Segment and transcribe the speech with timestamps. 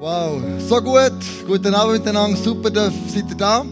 [0.00, 1.10] Wow, so gut.
[1.44, 2.36] Guten Abend miteinander.
[2.36, 3.64] Super, seid ihr da.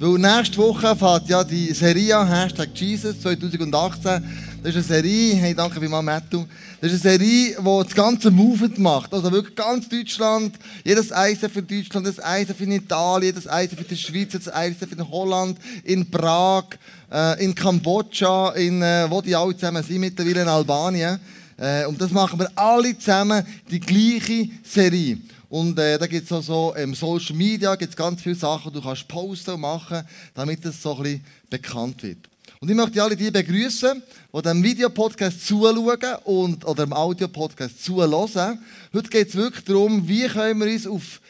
[0.00, 4.24] Weil nächste Woche fährt ja die Serie an, Hashtag Jesus 2018.
[4.66, 6.44] Das ist eine Serie, hey, danke vielmals, Matthew.
[6.80, 9.14] Das ist eine Serie, die das ganze Movement macht.
[9.14, 13.84] Also wirklich ganz Deutschland, jedes Eisen für Deutschland, das Eisen für Italien, das Eisen für
[13.84, 16.64] die Schweiz, das Eisen für Holland, in Prag,
[17.12, 21.20] äh, in Kambodscha, in, äh, wo die alle zusammen sind, mittlerweile in Albanien.
[21.56, 25.18] Äh, und das machen wir alle zusammen, die gleiche Serie.
[25.48, 28.80] Und äh, da gibt es auch so im Social Media gibt's ganz viele Sachen, die
[28.80, 30.02] du kannst posten und machen,
[30.34, 32.18] damit es so ein bisschen bekannt wird.
[32.66, 34.02] Und ich möchte alle die begrüßen,
[34.34, 38.58] die dem Videopodcast zuschauen und, oder dem Audiopodcast zuhören.
[38.92, 41.20] Heute geht es wirklich darum, wie können wir uns auf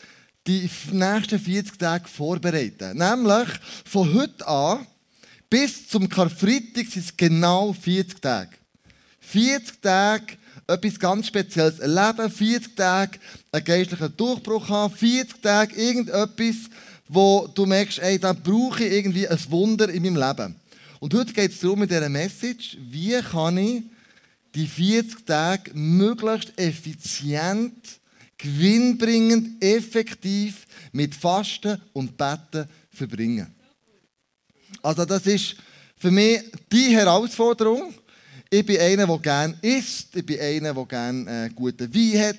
[0.46, 2.96] die nächsten 40 Tage vorbereiten.
[2.96, 3.48] Nämlich
[3.84, 4.86] von heute an
[5.50, 8.52] bis zum Karfreitag sind es genau 40 Tage.
[9.20, 13.18] 40 Tage etwas ganz Spezielles erleben, 40 Tage
[13.52, 16.71] einen geistlichen Durchbruch haben, 40 Tage irgendetwas,
[17.09, 20.56] wo du merkst, ey, da brauche ich irgendwie ein Wunder in meinem Leben.
[21.07, 23.85] Und heute geht es darum, mit dieser Message, wie kann ich
[24.52, 28.01] die 40 Tage möglichst effizient,
[28.37, 33.54] gewinnbringend, effektiv mit Fasten und Betten verbringen.
[34.82, 35.54] Also das ist
[35.96, 36.40] für mich
[36.73, 37.95] die Herausforderung.
[38.51, 42.37] Ich bin einer, der gerne isst, ich bin einer, der gerne äh, guten Wein hat.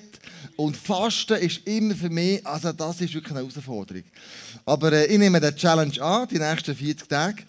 [0.56, 4.04] Und Fasten ist immer für mich, also das ist wirklich eine Herausforderung.
[4.66, 7.44] Aber äh, ich nehme den Challenge an, die nächsten 40 Tage.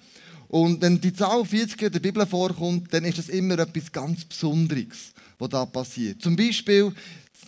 [0.49, 4.25] Und wenn die Zahl 40 in der Bibel vorkommt, dann ist das immer etwas ganz
[4.25, 6.21] Besonderes, was da passiert.
[6.23, 6.91] Zum Beispiel,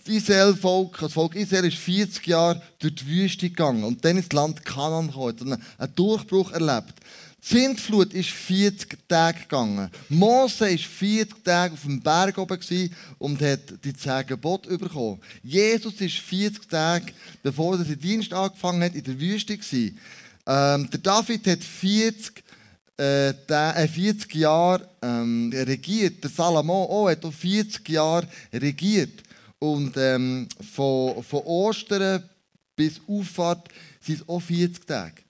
[0.04, 4.32] das Israel-Volk, das Volk Israel ist 40 Jahre durch die Wüste gegangen und dann ins
[4.32, 6.94] Land Kanan gekommen und einen Durchbruch erlebt.
[7.44, 9.90] Die Sintflut ist 40 Tage gegangen.
[10.08, 12.58] Mose war 40 Tage auf dem Berg oben
[13.18, 15.20] und hat die 10 Gebote bekommen.
[15.42, 17.06] Jesus ist 40 Tage,
[17.42, 19.58] bevor er seinen Dienst angefangen hat, in der Wüste.
[20.46, 22.44] Ähm, der David hat 40
[22.96, 26.22] äh, 40 Jahre ähm, regiert.
[26.22, 29.22] Der Salomo auch hat auch 40 Jahre regiert.
[29.58, 32.22] Und ähm, von, von Ostern
[32.74, 33.68] bis Auffahrt
[34.00, 35.22] sind es auch 40 Tage.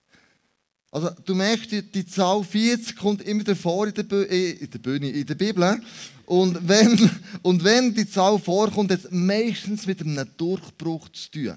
[0.91, 4.79] Also du merkst, die, die Zahl 40 kommt immer davor in der, äh, in der
[4.79, 5.81] Bühne, in der Bibel.
[6.25, 7.09] Und wenn,
[7.41, 11.55] und wenn die Zahl vorkommt, hat es meistens mit einem Durchbruch zu tun.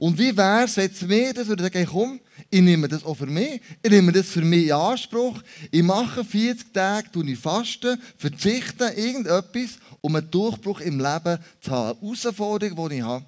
[0.00, 3.26] Und wie wäre es jetzt mir, das ich sagen, komm, ich nehme das auch für
[3.26, 8.00] mich, ich nehme das für mich in Anspruch, ich mache 40 Tage, tue ich fasten,
[8.16, 13.26] verzichte irgendetwas, um einen Durchbruch im Leben zu haben, eine Herausforderung, die ich habe.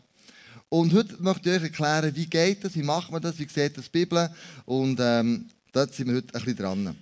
[0.71, 3.77] Und heute möchte ich euch erklären, wie geht das, wie macht man das, wie sieht
[3.77, 4.31] das die Bibel
[4.65, 6.97] und ähm, da sind wir heute ein bisschen dran.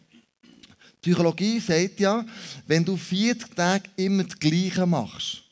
[1.01, 2.27] Psychologie sagt ja,
[2.67, 5.45] wenn du 40 Tage immer das Gleiche machst,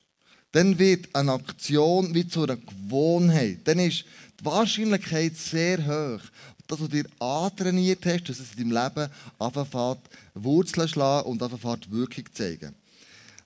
[0.53, 3.61] dann wird eine Aktion wie zu einer Gewohnheit.
[3.65, 4.05] Dann ist
[4.41, 6.23] die Wahrscheinlichkeit sehr hoch,
[6.67, 10.01] dass du dir antrainiert hast, dass es in deinem Leben anfängt,
[10.35, 12.75] Wurzeln schlagen und anfängt, Wirkung zeigen.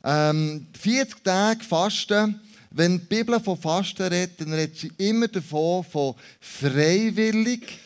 [0.04, 2.40] Ähm, 40 Tage Fasten,
[2.70, 7.78] wenn die Bibel von Fasten redet, dann redet sie immer davon, von freiwillig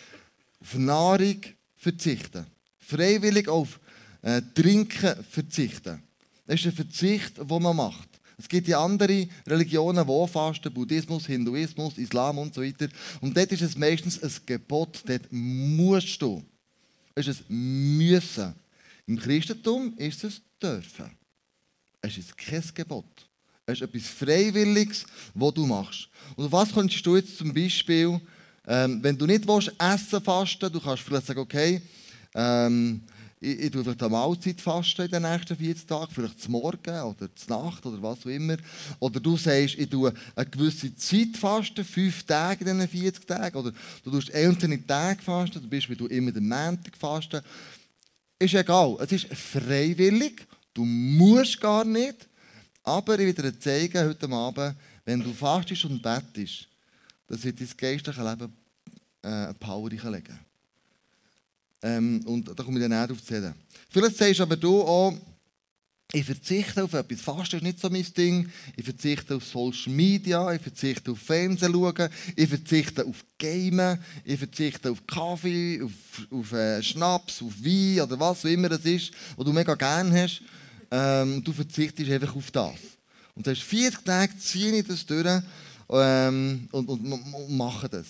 [0.61, 1.41] auf Nahrung
[1.77, 2.47] verzichten.
[2.79, 3.81] Freiwillig auf
[4.23, 6.03] äh, Trinken verzichten.
[6.47, 8.16] Das ist ein Verzicht, den man macht.
[8.39, 12.89] Es gibt ja andere Religionen, die fasten, Buddhismus, Hinduismus, Islam und so weiter.
[13.21, 16.45] Und dort ist es meistens ein Gebot, dort musst du.
[17.15, 18.55] Es ist ein Müssen.
[19.07, 21.11] Im Christentum ist es dürfen.
[22.03, 23.27] Es ist kein Gebot.
[23.65, 26.09] Es ist etwas Freiwilliges, was du machst.
[26.37, 28.21] Und was könntest du jetzt zum Beispiel,
[28.67, 31.81] ähm, wenn du nicht willst, essen fasten, du kannst vielleicht sagen, okay,
[32.35, 33.03] ähm,
[33.41, 37.01] ich, ich tue vielleicht eine Mahlzeit fasten in den nächsten 40 Tagen, vielleicht zum Morgen
[37.03, 38.57] oder zur Nacht oder was auch immer.
[38.99, 43.57] Oder du sagst, ich tue eine gewisse Zeit fasten, fünf Tage in diesen 40 Tagen.
[43.57, 47.43] Oder du tust einzelne Tage fasten, zum Beispiel du immer den Montag fasten.
[48.39, 52.29] Ist egal, es ist freiwillig, du musst gar nicht.
[52.83, 56.69] Aber ich will dir zeigen heute Abend, wenn du fastest und bettest,
[57.27, 58.53] das wird dein geistliche Leben
[59.23, 60.46] äh, Power reinlegen.
[61.87, 63.55] Ähm, und da komme ich dann näher auf zu reden.
[63.89, 65.15] Vielleicht sagst aber du auch,
[66.13, 67.21] ich verzichte auf etwas.
[67.21, 68.49] Fasten ist nicht so mein Ding.
[68.77, 74.39] Ich verzichte auf Social Media, ich verzichte auf Fernsehen schauen, ich verzichte auf Gamen, ich
[74.39, 75.93] verzichte auf Kaffee, auf,
[76.31, 80.23] auf äh, Schnaps, auf Wein oder was auch immer das ist, was du mega gerne
[80.23, 80.43] hast.
[80.91, 82.75] Ähm, du verzichtest einfach auf das.
[83.35, 85.43] Und du hast 40 Tage, ziehe ich das durch
[85.91, 88.07] ähm, und, und, und mache das.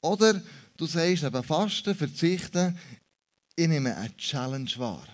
[0.00, 0.42] Oder
[0.76, 2.76] du sagst eben Fasten, Verzichten,
[3.56, 5.06] ich nehme eine Challenge wahr.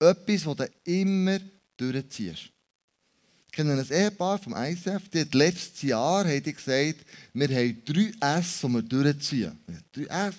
[0.00, 1.38] etwas, das du immer
[1.76, 2.50] durchziehst.
[3.46, 6.98] Ich kenne ein Ehepaar vom ICF, die hat letztes Jahr die gesagt,
[7.32, 9.58] wir haben drei S, die wir durchziehen.
[9.92, 10.34] Drei S?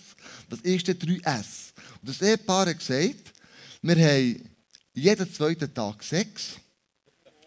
[0.49, 1.73] Was ist denn drei S?
[2.01, 3.33] Und das Ehepaar hat gesagt,
[3.81, 4.49] wir haben
[4.93, 6.57] jeden zweiten Tag Sex.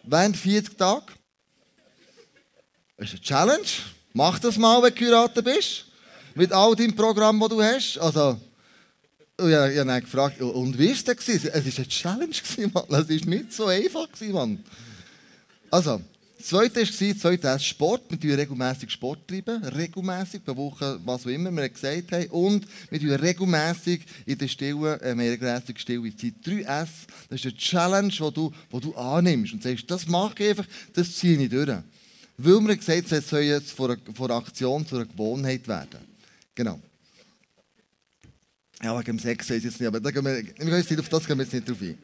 [0.04, 1.06] Während 40 Tagen.
[2.96, 3.68] Das ist eine Challenge.
[4.12, 5.86] Mach das mal, wenn du geheiratet bist.
[6.34, 7.98] Mit all deinem Programm, das du hast.
[7.98, 8.40] Also,
[9.38, 11.16] ich habe dann gefragt, und wie war es denn?
[11.18, 12.34] Es war eine Challenge,
[12.72, 12.84] Mann.
[12.88, 14.64] Es war nicht so einfach, Mann.
[15.70, 16.00] Also,
[16.42, 18.02] das zweite war, zweite ist Sport.
[18.10, 19.62] Wir treiben regelmässig Sport treiben.
[19.62, 22.26] Regelmässig, pro Woche, was auch immer wir gesagt haben.
[22.26, 26.34] Und wir treiben regelmässig in der Stillen, äh, regelmäßig stille Zeit.
[26.44, 26.88] 3S,
[27.30, 30.66] das ist eine Challenge, die du, die du annimmst und sagst, das mache ich einfach,
[30.92, 31.68] das ziehe ich durch.
[32.38, 36.00] Weil wir gesagt haben, es soll jetzt von einer Aktion zu einer Gewohnheit werden.
[36.54, 36.80] Genau.
[38.82, 41.38] Ja, wegen dem Sex ich jetzt nicht, aber da gehen wir, wir auf das gehen
[41.38, 41.98] wir jetzt nicht drauf ein.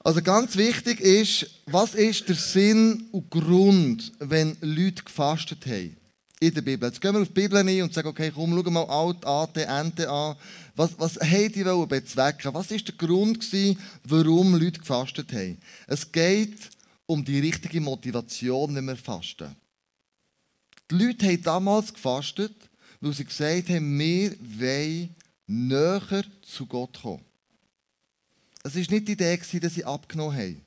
[0.00, 5.96] Also ganz wichtig ist, was ist der Sinn und Grund, wenn Leute gefastet haben
[6.38, 6.88] in der Bibel?
[6.88, 9.66] Jetzt gehen wir auf die Bibel ein und sagen, okay, komm, schau mal Alt, Ate,
[9.66, 10.36] Ente an.
[10.76, 12.54] Was, was haben die bezwecken?
[12.54, 15.58] Was ist der Grund gewesen, warum Leute gefastet haben?
[15.88, 16.70] Es geht
[17.06, 19.56] um die richtige Motivation, wenn wir fasten.
[20.90, 22.54] Die Leute haben damals gefastet,
[23.00, 25.16] weil sie gesagt haben, wir wollen
[25.48, 27.24] näher zu Gott kommen.
[28.62, 30.64] Es war nicht die Idee, dass sie abgenommen haben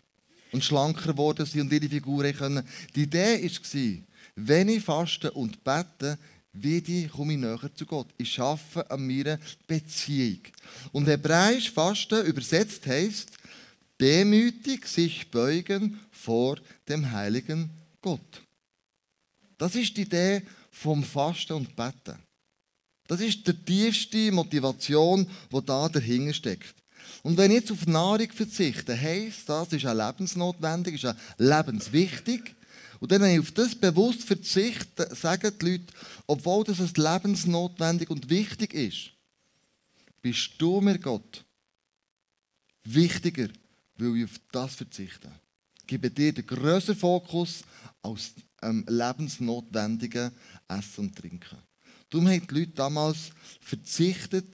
[0.52, 2.68] und schlanker geworden sind und ihre Figur können.
[2.96, 4.04] Die Idee war,
[4.36, 6.18] wenn ich faste und bete,
[6.54, 8.08] wie komme ich näher zu Gott.
[8.18, 10.42] Ich schaffe an meiner Beziehung.
[10.92, 13.32] Und Hebräisch Fasten übersetzt heißt
[14.00, 16.58] demütig sich beugen vor
[16.90, 17.70] dem heiligen
[18.02, 18.42] Gott.
[19.58, 20.42] Das ist die Idee
[20.72, 22.18] vom Fasten und Beten.
[23.12, 26.74] Das ist die tiefste Motivation, die da dahinter steckt.
[27.24, 32.56] Und wenn ich jetzt auf Nahrung verzichte, heisst das, ist auch lebensnotwendig, ist auch lebenswichtig.
[33.02, 35.94] Und dann, wenn ich auf das bewusst verzichte, sagen die Leute,
[36.26, 39.12] obwohl das lebensnotwendig und wichtig ist,
[40.22, 41.44] bist du mir Gott
[42.86, 43.50] wichtiger,
[43.98, 45.30] weil ich auf das verzichte.
[45.82, 47.64] Ich gebe dir den grösseren Fokus
[48.02, 48.32] als
[48.62, 50.32] ähm, lebensnotwendigen
[50.70, 51.58] Essen und Trinken.
[52.12, 53.32] Darum haben die Leute damals
[53.62, 54.46] verzichtet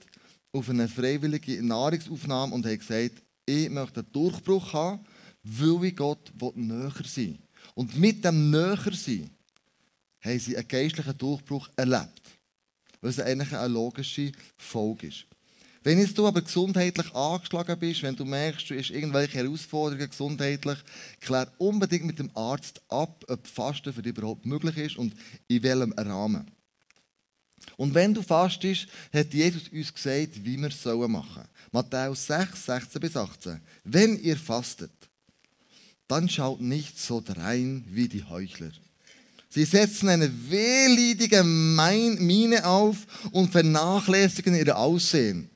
[0.52, 5.04] auf eine freiwillige Nahrungsaufnahme und haben gesagt, ich möchte einen Durchbruch haben,
[5.42, 7.38] weil ich Gott näher sein
[7.74, 9.30] Und mit dem näher sein
[10.20, 12.22] haben sie einen geistlichen Durchbruch erlebt.
[13.00, 15.26] Was eigentlich eine logische Folge ist.
[15.82, 20.78] Wenn jetzt du aber gesundheitlich angeschlagen bist, wenn du merkst, du hast irgendwelche Herausforderungen gesundheitlich,
[21.20, 25.14] klär unbedingt mit dem Arzt ab, ob Fasten für dich überhaupt möglich ist und
[25.46, 26.50] in welchem Rahmen.
[27.76, 31.48] Und wenn du fastest, hat Jesus uns gesagt, wie wir es machen sollen.
[31.72, 33.60] Matthäus 6, 16 bis 18.
[33.84, 34.90] Wenn ihr fastet,
[36.06, 38.72] dann schaut nicht so drein wie die Heuchler.
[39.50, 42.96] Sie setzen eine wehleidige Miene auf
[43.32, 45.50] und vernachlässigen ihr Aussehen.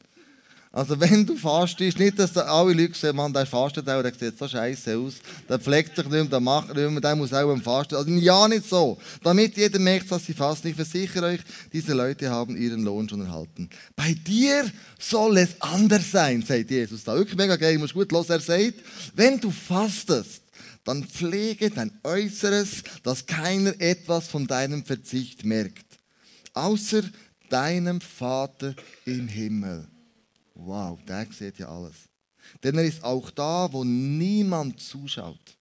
[0.74, 4.14] Also wenn du fastest, nicht, dass da alle Leute sehen, man, der fastet auch, der
[4.14, 5.16] sieht so scheiße aus,
[5.46, 7.94] der pflegt sich nicht mehr, der macht nicht mehr, der muss auch am Fasten.
[7.96, 8.98] Also ja, nicht so.
[9.22, 10.69] Damit jeder merkt, dass sie fasten.
[10.69, 11.40] Ich versichere euch,
[11.74, 13.69] diese Leute haben ihren Lohn schon erhalten.
[13.94, 14.64] Bei dir
[14.98, 17.16] soll es anders sein, sagt Jesus da.
[17.16, 18.30] Wirklich mega geil, muss gut los.
[18.30, 18.76] Er sagt,
[19.14, 20.42] wenn du fastest,
[20.84, 25.84] dann pflege dein Äußeres, dass keiner etwas von deinem Verzicht merkt.
[26.55, 27.02] Außer
[27.50, 28.74] deinem Vater
[29.05, 29.86] im Himmel.
[30.54, 32.08] Wow, der sieht ja alles.
[32.62, 35.56] Denn er ist auch da, wo niemand zuschaut.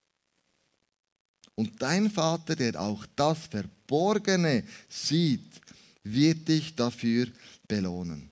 [1.56, 5.62] Und dein Vater, der auch das Verborgene sieht,
[6.04, 7.28] wird dich dafür
[7.68, 8.32] belohnen.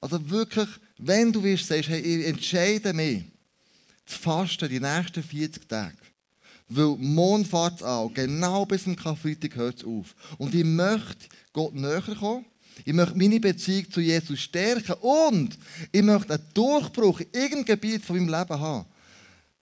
[0.00, 3.24] Also wirklich, wenn du wirst, sagst, hey, ich entscheide mich
[4.04, 5.96] zu fasten die nächsten 40 Tage.
[6.68, 10.14] Weil Mond fährt an, genau bis zum Karfreitag hört es auf.
[10.36, 12.44] Und ich möchte Gott näher kommen
[12.84, 15.58] ich möchte meine Beziehung zu Jesus stärken und
[15.92, 18.86] ich möchte einen Durchbruch in irgendeinem Gebiet von meinem Leben haben.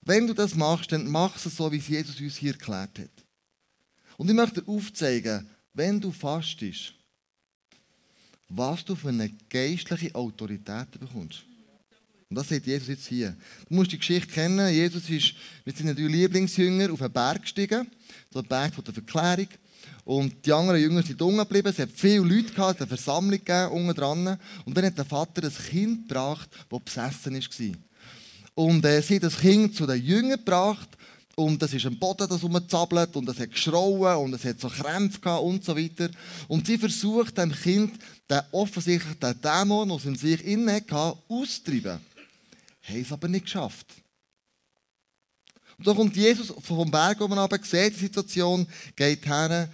[0.03, 3.25] Wenn du das machst, dann mach es so, wie es Jesus uns hier erklärt hat.
[4.17, 6.95] Und ich möchte dir aufzeigen, wenn du fastest,
[8.49, 11.45] was du für eine geistliche Autorität bekommst.
[12.29, 13.37] Und das sagt Jesus jetzt hier.
[13.69, 14.73] Du musst die Geschichte kennen.
[14.73, 17.87] Jesus ist mit seinen drei Lieblingsjüngern auf einen Berg gestiegen,
[18.31, 19.49] so ein Berg von der Verklärung.
[20.05, 21.69] Und die anderen Jünger sind unten geblieben.
[21.69, 24.39] Es hat viele Leute gehabt, eine Versammlung gegeben, unten dran.
[24.65, 27.77] Und dann hat der Vater ein Kind gebracht, das besessen war.
[28.55, 30.89] Und äh, sie hat das Kind zu den Jüngern gebracht.
[31.37, 34.69] Und es ist am Boden das rumgezappelt und es hat geschrauen und es hat so
[34.69, 36.09] Krämpfe gehabt und so weiter.
[36.47, 37.99] Und sie versucht dem Kind
[38.31, 41.99] den offensichtlich den Dämon, den es in sich innen hatte, auszutreiben.
[42.83, 43.87] haben es aber nicht geschafft.
[45.79, 48.67] Und so kommt Jesus vom Berg oben runter, sieht die Situation,
[48.97, 49.69] geht her,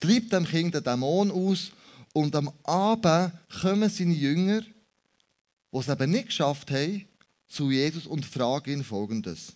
[0.00, 1.72] treibt dem Kind den Dämon aus
[2.12, 7.06] und am Abend kommen seine Jünger, die es eben nicht geschafft haben,
[7.48, 9.54] zu Jesus und fragen ihn folgendes.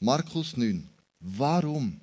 [0.00, 0.88] Markus 9.
[1.20, 2.00] Warum?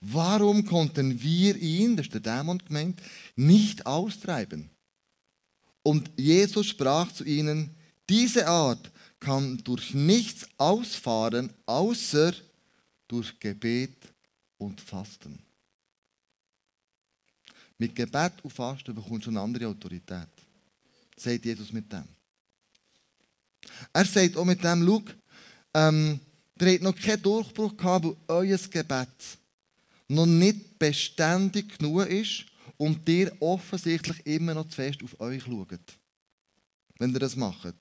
[0.00, 3.00] Warum konnten wir ihn, das ist der Dämon gemeint,
[3.36, 4.70] nicht austreiben?
[5.82, 7.74] Und Jesus sprach zu ihnen,
[8.08, 8.90] diese Art
[9.20, 12.32] kann durch nichts ausfahren, außer
[13.06, 13.96] durch Gebet
[14.58, 15.38] und Fasten.
[17.78, 20.28] Mit Gebet und Fasten bekommst du eine andere Autorität.
[21.16, 22.04] Sagt Jesus mit dem.
[23.92, 25.02] Er sagt auch mit dem, schau,
[25.74, 26.20] ähm,
[26.60, 29.38] ihr habt noch keinen Durchbruch gehabt, weil euer Gebet
[30.08, 32.46] noch nicht beständig genug ist
[32.76, 35.78] und ihr offensichtlich immer noch zu fest auf euch schaut.
[36.98, 37.74] Wenn ihr das macht.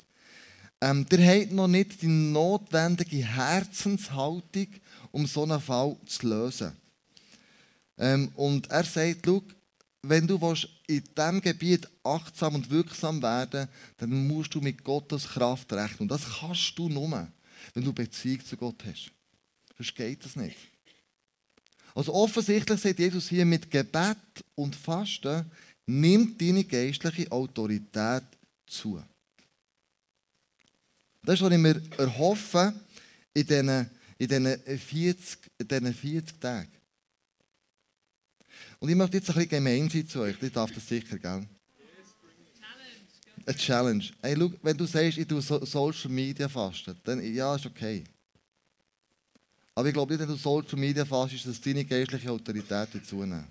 [0.82, 4.68] Ähm, ihr habt noch nicht die notwendige Herzenshaltung,
[5.12, 6.72] um so einen Fall zu lösen.
[7.98, 9.28] Ähm, und er sagt,
[10.02, 10.40] wenn du
[10.88, 13.68] in diesem Gebiet achtsam und wirksam werden
[13.98, 16.02] dann musst du mit Gottes Kraft rechnen.
[16.02, 17.28] Und das kannst du nur,
[17.74, 19.12] wenn du Beziehung zu Gott hast.
[19.78, 20.58] Sonst geht das nicht.
[21.94, 24.18] Also offensichtlich sagt Jesus hier mit Gebet
[24.56, 25.52] und Fasten,
[25.86, 28.24] nimmt deine geistliche Autorität
[28.68, 29.04] zu.
[31.30, 32.74] Das ist, was ich mir erhoffe
[33.36, 36.72] in diesen, in diesen, 40, in diesen 40 Tagen.
[38.80, 40.42] Und ich möchte jetzt ein bisschen gemein sein zu euch.
[40.42, 41.48] Ich darf das sicher, gell?
[43.46, 44.06] Eine Challenge.
[44.24, 48.04] Hey, schau, wenn du sagst, ich tue Social Media fasten, dann ja, ist okay.
[49.76, 53.46] Aber ich glaube nicht, wenn du Social Media fastest, dass deine geistliche Autorität zunehmen.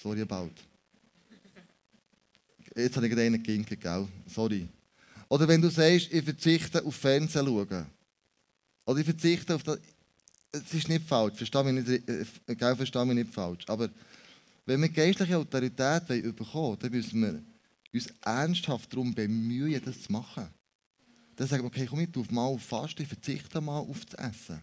[0.00, 0.52] Sorry about.
[2.76, 4.06] Jetzt habe ich gerade einen geginkt, gell?
[4.28, 4.68] Sorry.
[5.32, 7.86] Oder wenn du sagst, ich verzichte auf Fernsehen schauen.
[8.84, 9.78] Oder ich verzichte auf das.
[10.52, 13.64] Es ist nicht falsch, verstehe mich nicht, äh, gell, verstehe mich nicht falsch.
[13.66, 13.88] Aber
[14.66, 17.42] wenn wir geistliche Autorität bekommen wollen, dann müssen wir
[17.94, 20.48] uns ernsthaft darum bemühen, das zu machen.
[21.36, 24.32] Dann sagen wir, okay, komm ich auf mal auf Fasten, ich verzichte mal auf das
[24.32, 24.60] Essen.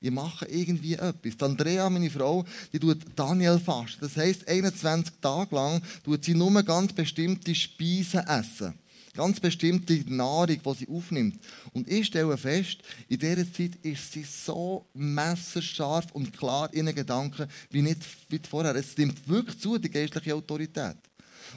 [0.00, 1.36] Ich mache irgendwie etwas.
[1.36, 2.42] Die Andrea, meine Frau,
[2.72, 4.00] die tut Daniel fasten.
[4.00, 8.78] Das heisst, 21 Tage lang tut sie nur ganz bestimmte Speisen essen.
[9.16, 11.40] Ganz bestimmte Nahrung, die sie aufnimmt.
[11.72, 16.94] Und ich stelle fest, in dieser Zeit ist sie so messerscharf und klar in den
[16.94, 18.74] Gedanken wie nicht wie vorher.
[18.76, 20.96] Es nimmt wirklich zu, die geistliche Autorität.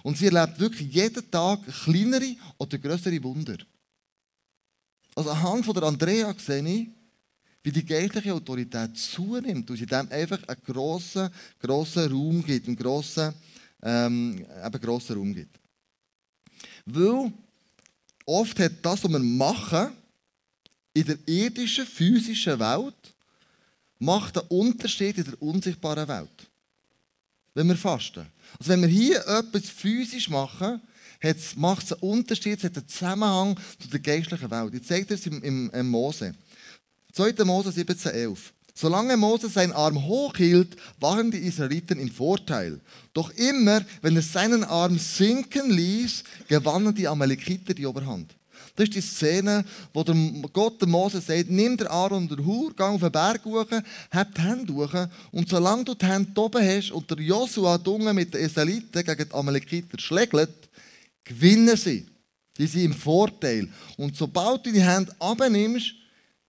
[0.04, 3.58] Und sie erlebt wirklich jeden Tag kleinere oder größere Wunder.
[5.16, 6.90] Also anhand von der Andrea sehe ich,
[7.64, 12.78] wie die geistliche Autorität zunimmt und sie dem einfach einen grossen, grossen Raum gibt, einen
[12.78, 13.34] grossen,
[13.84, 15.60] ähm, eben grossen Raum gibt.
[16.86, 17.34] Weil
[18.30, 19.92] oft hat das, was wir machen,
[20.94, 23.14] in der irdischen, physischen Welt,
[24.00, 26.48] macht einen Unterschied in der unsichtbaren Welt.
[27.54, 28.26] Wenn wir fasten.
[28.58, 30.82] Also wenn wir hier etwas physisch machen,
[31.56, 34.74] macht es einen Unterschied, es hat einen Zusammenhang zu der geistlichen Welt.
[34.74, 36.34] Ich zeige das im, im, im Mose.
[37.14, 37.44] 2.
[37.44, 38.38] Mose 17,11.
[38.82, 42.80] Solange Mose seinen Arm hochhielt, waren die Israeliten im Vorteil.
[43.14, 48.34] Doch immer, wenn er seinen Arm sinken ließ, gewannen die Amalekiter die Oberhand.
[48.78, 50.16] Das ist die Szene, wo der
[50.54, 53.66] Gott dem Mose sagt, nimm den Aaron und den Hur, geh auf den Berg hoch,
[54.12, 54.94] hab die Hände hoch
[55.34, 59.28] und solange du die Hände oben hast und der Josua Dunge mit den Israeliten gegen
[59.28, 60.70] die Amalekiter schlägt,
[61.26, 62.08] gewinnen sie.
[62.58, 63.68] Die sind im Vorteil.
[63.98, 65.96] Und sobald du die Hände abnimmst,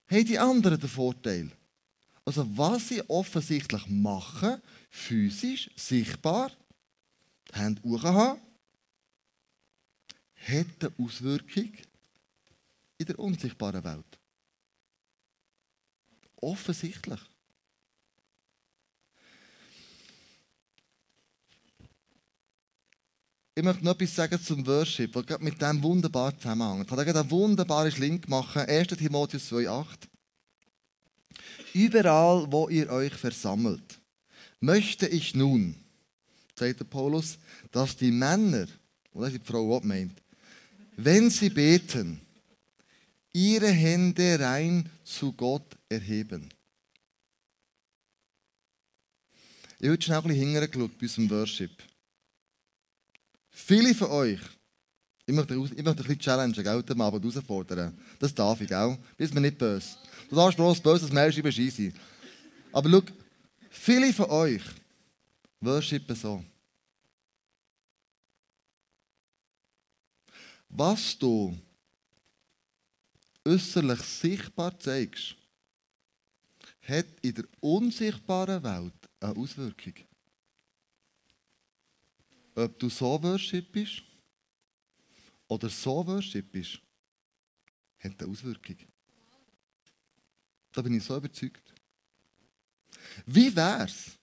[0.09, 1.51] haben die anderen den Vorteil.
[2.31, 6.53] Also was sie offensichtlich machen, physisch, sichtbar,
[7.53, 8.41] die Hände hoch haben,
[10.37, 11.73] hat eine Auswirkung
[12.99, 14.21] in der unsichtbaren Welt.
[16.37, 17.19] Offensichtlich.
[23.57, 26.87] Ich möchte noch etwas sagen zum Worship, weil gerade mit dem wunderbar zusammenhängt.
[26.87, 28.57] Ich habe einen wunderbaren Link gemacht.
[28.57, 28.87] 1.
[28.87, 30.10] Timotheus 2,8.
[31.75, 34.01] Überall, wo ihr euch versammelt,
[34.61, 35.75] möchte ich nun,
[36.57, 37.39] sagt der Paulus,
[37.71, 38.67] dass die Männer,
[39.15, 40.21] ist die Frau auch meint,
[40.97, 42.21] wenn sie beten,
[43.33, 46.49] ihre Hände rein zu Gott erheben.
[49.79, 51.71] Ich habe schnell ein bisschen hingeschaut bei unserem Worship.
[53.51, 54.41] Viele von euch,
[55.25, 57.97] ich möchte, möchte ein bisschen challengen, gell, am Abend herausfordern.
[58.19, 58.99] Das darf ich, gell?
[59.17, 59.97] Bist mir nicht böse.
[60.31, 61.93] Du darfst bloß böses Mail schreiben, scheisse.
[62.73, 63.03] Aber schau,
[63.69, 64.63] viele von euch
[65.61, 66.45] worshipen so.
[70.69, 71.59] Was du
[73.45, 75.35] äußerlich sichtbar zeigst,
[76.83, 79.95] hat in der unsichtbaren Welt eine Auswirkung.
[82.55, 84.03] Ob du so worshipst
[85.49, 86.81] oder so worshipst,
[87.99, 88.90] hat eine Auswirkung.
[90.73, 91.63] Da bin ich so überzeugt.
[93.27, 94.19] Wie wäre es,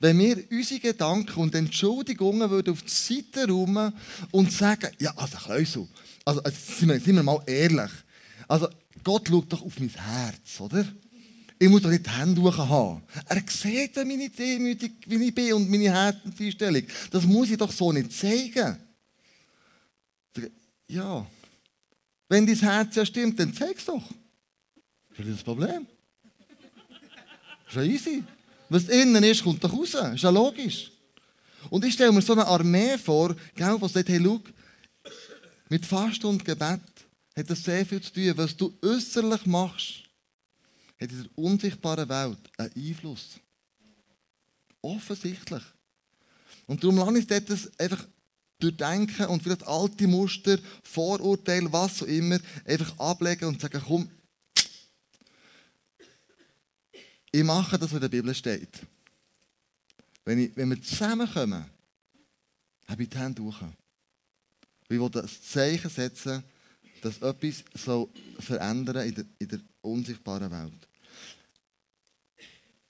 [0.00, 3.92] wenn wir unsere Gedanken und Entschuldigungen würden auf die Seite räumen
[4.30, 5.88] und sagen, ja, also Kleusel,
[6.24, 7.90] also, also sind, wir, sind wir mal ehrlich,
[8.46, 8.68] also
[9.02, 10.86] Gott schaut doch auf mein Herz, oder?
[11.58, 13.02] Ich muss doch nicht die Hände haben.
[13.26, 16.84] Er sieht ja meine Demütig, wie ich bin und meine Herzenseinstellung.
[17.10, 18.78] Das muss ich doch so nicht zeigen.
[20.86, 21.26] Ja,
[22.28, 24.04] wenn dein Herz ja stimmt, dann zeig es doch.
[25.18, 25.84] Das ist das Problem.
[27.66, 28.24] Das ist ja easy.
[28.68, 29.90] Was innen ist, kommt doch raus.
[29.90, 30.92] Das ist ja logisch.
[31.70, 34.40] Und ich stelle mir so eine Armee vor, gell, was sagt, hey, schau,
[35.68, 36.80] mit Fasten und Gebet
[37.36, 38.32] hat das sehr viel zu tun.
[38.36, 40.04] Was du äußerlich machst,
[41.00, 43.40] hat in dieser unsichtbaren Welt einen Einfluss.
[44.80, 45.62] Offensichtlich.
[46.66, 48.06] Und darum lasse ich das einfach
[48.60, 54.08] durchdenken und vielleicht alte Muster, Vorurteile, was auch immer, einfach ablegen und sagen, komm,
[57.38, 58.80] ich mache das, was in der Bibel steht.
[60.24, 61.64] Wenn, ich, wenn wir zusammenkommen,
[62.88, 63.56] habe ich die Hände durch.
[64.82, 66.42] Ich will das Zeichen setzen,
[67.00, 70.88] dass etwas so verändern in der, in der unsichtbaren Welt.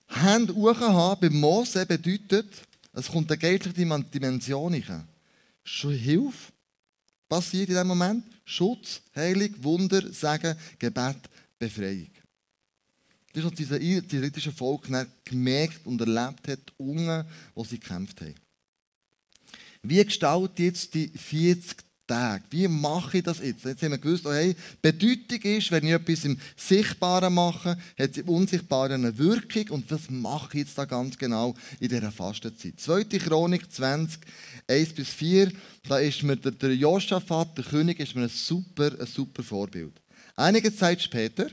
[0.07, 2.49] Hände hoch haben bei Mose bedeutet,
[2.93, 5.07] es kommt eine geistliche Dimension rein.
[5.63, 6.53] Schon Hilfe
[7.29, 8.25] passiert in diesem Moment.
[8.47, 11.19] Schutz, Heilung, Wunder, Segen, Gebet,
[11.59, 12.09] Befreiung.
[13.33, 14.89] Das ist, was diese israelitische Volk
[15.25, 18.35] gemerkt und erlebt hat, unten, wo sie gekämpft haben.
[19.83, 22.43] Wie gestaltet jetzt die 40 Tage.
[22.51, 23.65] Wie mache ich das jetzt?
[23.65, 28.11] Jetzt haben wir gewusst, oh hey, Bedeutung ist, wenn ich etwas im Sichtbaren mache, hat
[28.11, 29.69] es im Unsichtbaren eine Wirkung.
[29.69, 32.81] Und was mache ich jetzt da ganz genau in dieser Fastenzeit?
[32.81, 33.05] 2.
[33.05, 34.21] Chronik 20,
[34.67, 35.53] 1 bis 4,
[35.87, 39.93] da ist mir der, der Josaphat, der König, ist mir ein super, ein super Vorbild.
[40.35, 41.51] Einige Zeit später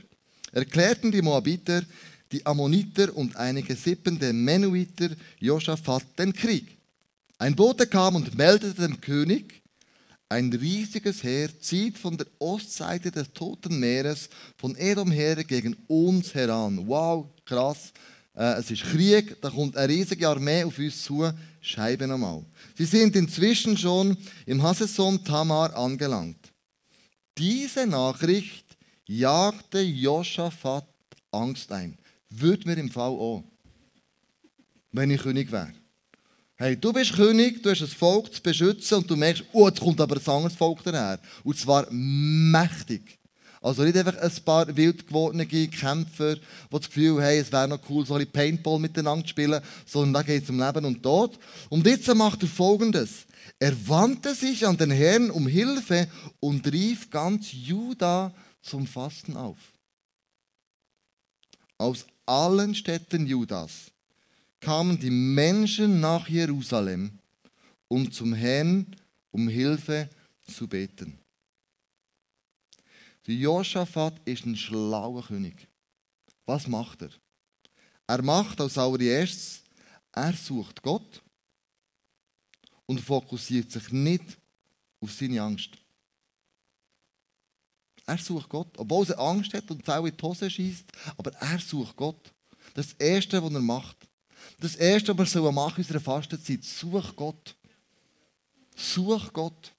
[0.56, 1.82] erklärten die Moabiter,
[2.32, 6.76] die Ammoniter und einige Sippen der Menuiter Josaphat den Krieg.
[7.38, 9.62] Ein Bote kam und meldete dem König,
[10.28, 16.34] ein riesiges Heer zieht von der Ostseite des Toten Meeres von Edom her gegen uns
[16.34, 16.88] heran.
[16.88, 17.92] Wow, krass.
[18.34, 21.30] Äh, es ist Krieg, da kommt eine riesige Armee auf uns zu.
[21.60, 22.44] Scheibe nochmal.
[22.76, 24.16] Sie sind inzwischen schon
[24.46, 26.52] im Hasseson Tamar angelangt.
[27.38, 28.65] Diese Nachricht
[29.06, 30.86] jagte Josaphat
[31.30, 31.98] Angst ein.
[32.30, 33.44] Würde mir im Fall auch,
[34.92, 35.72] wenn ich König wäre.
[36.56, 39.80] Hey, du bist König, du hast ein Volk zu beschützen und du merkst, oh, jetzt
[39.80, 41.20] kommt aber ein anderes Volk daher.
[41.44, 43.18] Und zwar mächtig.
[43.60, 46.40] Also nicht einfach ein paar wild gewordene Kämpfer, die
[46.70, 50.22] das Gefühl haben, es wäre noch cool, so ein Paintball miteinander zu spielen, sondern da
[50.22, 51.38] geht es um Leben und Tod.
[51.68, 53.26] Und jetzt macht er Folgendes.
[53.58, 56.08] Er wandte sich an den Herrn um Hilfe
[56.40, 58.32] und rief ganz Juda
[58.66, 59.58] zum Fasten auf.
[61.78, 63.92] Aus allen Städten Judas
[64.60, 67.18] kamen die Menschen nach Jerusalem,
[67.88, 68.96] um zum Herrn
[69.30, 70.08] um Hilfe
[70.42, 71.18] zu beten.
[73.26, 75.68] Der Josaphat ist ein schlauer König.
[76.46, 77.10] Was macht er?
[78.06, 79.62] Er macht als allererstes,
[80.12, 81.22] er sucht Gott
[82.86, 84.38] und fokussiert sich nicht
[85.00, 85.70] auf seine Angst.
[88.06, 90.84] Er sucht Gott, obwohl er Angst hat und auch in die Hose schießt,
[91.16, 92.32] aber er sucht Gott.
[92.74, 93.96] Das ist das Erste, was er macht.
[94.60, 97.56] Das Erste, was wir machen in unserer Fastenzeit, such Gott.
[98.76, 99.72] Such Gott.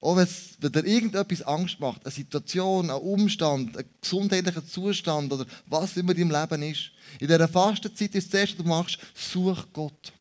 [0.00, 5.96] Auch wenn dir irgendetwas Angst macht, eine Situation, ein Umstand, ein gesundheitlicher Zustand oder was
[5.96, 6.90] immer im Leben ist.
[7.18, 10.12] In dieser Fastenzeit ist das Erste, was du machst, such Gott.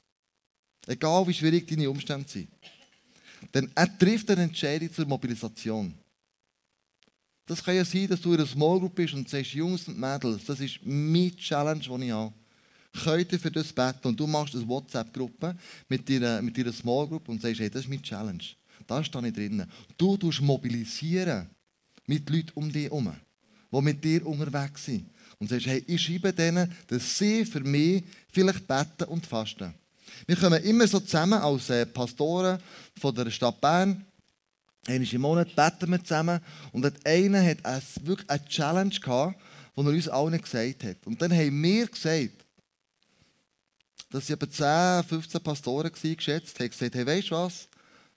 [0.86, 2.50] Egal wie schwierig deine Umstände sind.
[3.54, 5.94] Denn er trifft eine Entscheidung zur Mobilisation.
[7.50, 10.00] Das kann ja sein, dass du in einer Small Group bist und sagst, Jungs und
[10.00, 12.34] Mädels, das ist meine Challenge, die ich habe
[13.04, 14.08] könnt ihr für das beten.
[14.08, 15.56] Und du machst eine WhatsApp-Gruppe
[15.88, 18.44] mit deiner, mit deiner Small Group und sagst, hey, das ist meine Challenge.
[18.86, 19.66] Da stehe ich drin.
[19.98, 21.50] Du tust mobilisieren
[22.06, 23.12] mit Leuten um dich herum,
[23.72, 25.10] die mit dir unterwegs sind.
[25.40, 29.74] Und sagst, hey, ich schreibe denen, dass sie für mich vielleicht beten und fasten.
[30.28, 32.60] Wir kommen immer so zusammen als äh, Pastoren
[33.00, 34.06] von der Stadt Bern.
[34.88, 36.40] Einmal im Monat beten wir zusammen.
[36.72, 37.60] Und einer hat
[38.06, 39.40] wirklich eine Challenge gehabt,
[39.76, 40.98] die er uns allen gesagt hat.
[41.06, 42.46] Und dann haben wir gesagt,
[44.10, 47.68] dass sie etwa 10, 15 Pastoren waren, geschätzt, haben gesagt, hey, weißt du was?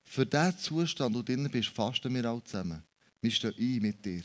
[0.05, 2.83] Für diesen Zustand, wo du drin bist, fasten wir alle zusammen.
[3.21, 4.23] Wir stehen ein mit dir.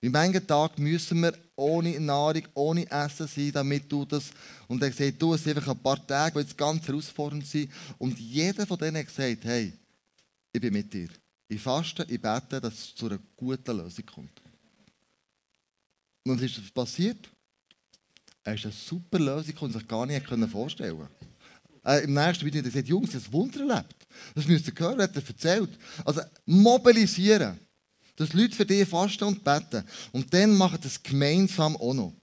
[0.00, 4.30] Wie manchen Tag müssen wir ohne Nahrung, ohne Essen sein, damit du das.
[4.66, 7.70] Und er sagt, du, es sind einfach ein paar Tage, die jetzt ganz herausfordernd sind.
[7.98, 9.74] Und jeder von denen hat gesagt, hey,
[10.52, 11.08] ich bin mit dir.
[11.48, 14.40] Ich faste, ich bete, dass es zu einer guten Lösung kommt.
[16.24, 17.28] Und was ist passiert?
[18.44, 21.30] Es ist eine super Lösung, die sich gar nicht vorstellen konnte.
[21.84, 24.06] Äh, Im nächsten Video hat er Jungs, das Wunder erlebt.
[24.34, 25.70] Das müsst ihr hören, hat er erzählt.
[26.04, 27.58] Also mobilisieren.
[28.16, 29.82] Dass Leute für dich fasten und beten.
[30.12, 32.19] Und dann machen das gemeinsam auch noch.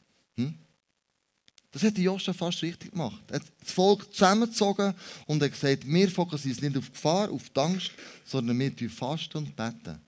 [1.71, 3.21] Das hat Joshua fast richtig gemacht.
[3.29, 4.93] Er hat das Volk zusammengezogen
[5.25, 7.91] und hat gesagt, wir fokussieren nicht auf Gefahr, auf die Angst,
[8.25, 9.99] sondern wir fasten und beten.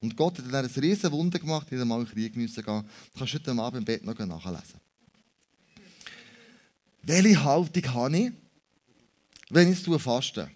[0.00, 2.84] Und Gott hat dann ein riesen Wunder gemacht, nicht einmal in den Krieg müssen gehen.
[3.12, 4.80] Du kannst heute Abend im Bett noch nachlesen.
[7.02, 8.32] Welche Haltung habe ich,
[9.50, 10.50] wenn ich es faste?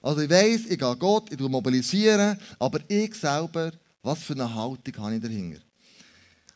[0.00, 4.96] Also ich weiss, ich gehe Gott, ich mobilisiere, aber ich selber, was für eine Haltung
[4.98, 5.60] habe ich dahinter?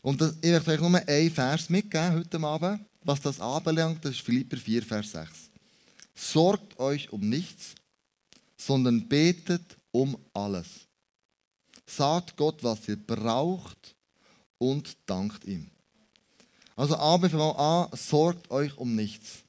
[0.03, 4.13] Und das, ich möchte euch nur einen Vers mitgeben heute Abend, was das anbelangt, das
[4.13, 5.51] ist Philipper 4, Vers 6.
[6.15, 7.75] Sorgt euch um nichts,
[8.57, 10.67] sondern betet um alles.
[11.87, 13.97] Sagt Gott, was ihr braucht
[14.59, 15.71] und dankt ihm.
[16.77, 19.45] Also an, sorgt euch um nichts.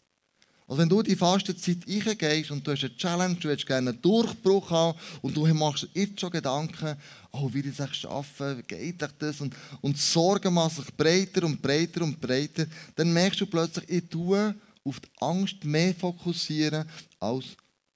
[0.71, 4.01] Also wenn du die Fastenzeit eingehst und du hast eine Challenge, du willst gerne einen
[4.01, 6.95] Durchbruch haben und du machst jetzt schon Gedanken,
[7.33, 9.41] oh, wie ich das schaffen, wie geht das?
[9.41, 14.07] Und, und Sorgen machen sich breiter und breiter und breiter, dann merkst du plötzlich, ich
[14.07, 14.55] tue
[14.85, 16.87] auf die Angst mehr fokussieren
[17.19, 17.47] als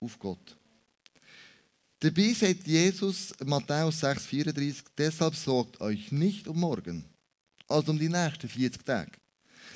[0.02, 0.58] auf Gott.
[2.02, 7.06] Dabei sagt Jesus, Matthäus 6,34, deshalb sorgt euch nicht um morgen,
[7.70, 9.12] also um die nächsten 40 Tage.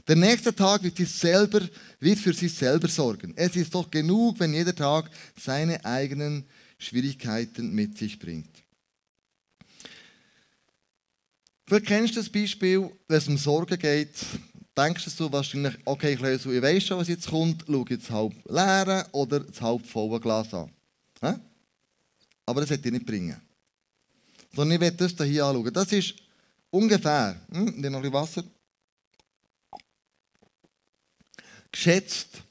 [0.08, 1.62] Der nächste Tag wird, sich selber,
[2.00, 3.34] wird für sich selber sorgen.
[3.36, 5.10] Es ist doch genug, wenn jeder Tag
[5.40, 6.46] seine eigenen
[6.78, 8.50] Schwierigkeiten mit sich bringt.
[11.68, 14.16] Vielleicht kennst du das Beispiel, wenn es um Sorgen geht,
[14.76, 18.34] denkst du wahrscheinlich, okay, ich, lese, ich weiß schon, was jetzt kommt, schau jetzt halb
[18.50, 20.72] leere oder das halb volle Glas an.
[22.46, 23.40] Aber das wird dir nicht bringen.
[24.56, 25.72] Sondern ich werde das hier anschauen.
[25.72, 26.16] Das ist
[26.72, 28.44] ungefähr, hm, noch ein bisschen Wasser,
[31.80, 32.44] Geschätzt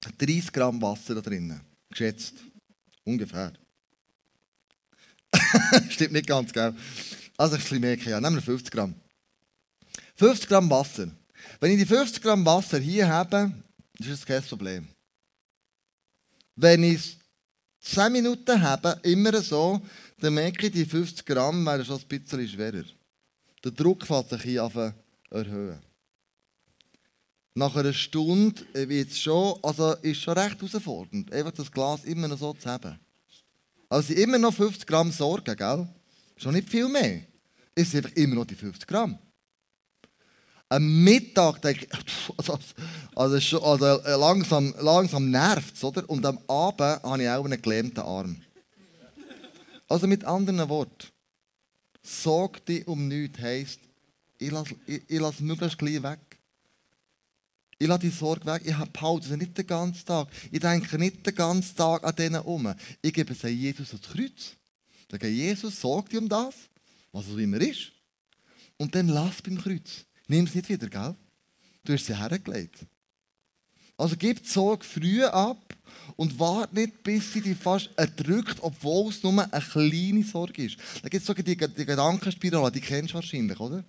[0.00, 1.60] 30 Gramm Wasser da drinnen.
[1.90, 2.32] Geschätzt.
[3.04, 3.52] Ungefähr.
[5.90, 6.74] Stimmt nicht ganz, gell?
[7.36, 8.18] Also bisschen mehr, ja.
[8.22, 8.94] Nehmen wir 50 Gramm.
[10.14, 11.10] 50 Gramm Wasser.
[11.60, 13.52] Wenn ich die 50 Gramm Wasser hier habe,
[13.98, 14.88] ist das kein Problem.
[16.56, 17.18] Wenn ich
[17.82, 19.78] es 10 Minuten habe, immer so,
[20.20, 22.84] dann merke ich, die 50 Gramm werden schon ein bisschen schwerer.
[23.62, 24.74] Der Druck fällt sich hier auf
[25.28, 25.91] erhöhen.
[27.54, 32.28] Nach einer Stunde wird es schon, also ist schon recht herausfordernd, einfach das Glas immer
[32.28, 32.98] noch so zu haben.
[33.90, 35.86] Also immer noch 50 Gramm Sorgen, gell?
[36.36, 37.22] Schon nicht viel mehr.
[37.74, 39.18] Es sind einfach immer noch die 50 Gramm.
[40.70, 42.58] Am Mittag denke ich, also,
[43.14, 46.08] also, also äh, langsam, langsam nervt es, oder?
[46.08, 48.40] Und am Abend habe ich auch einen gelähmten Arm.
[49.86, 51.08] Also mit anderen Worten,
[52.02, 53.80] sorg dich um nichts heisst,
[54.38, 56.31] ich lasse, ich, ich lasse möglichst gleich weg.
[57.82, 58.62] Ich lasse die Sorge weg.
[58.64, 60.28] Ich behalte sie nicht den ganzen Tag.
[60.52, 62.72] Ich denke nicht den ganzen Tag an denen um.
[63.02, 64.52] Ich gebe sie Jesus ans Kreuz.
[65.08, 66.54] Dann Sage Jesus, sorg dir um das,
[67.10, 67.90] was es immer ist.
[68.76, 70.06] Und dann lass beim Kreuz.
[70.28, 71.16] Nimm es nicht wieder, gell?
[71.82, 72.86] Du hast sie hergelegt.
[73.96, 75.76] Also gib die Sorge früh ab
[76.14, 80.76] und warte nicht, bis sie dich fast erdrückt, obwohl es nur eine kleine Sorge ist.
[81.02, 83.82] Da gibt es sogar die, die Gedankenspirale, die kennst du wahrscheinlich, oder?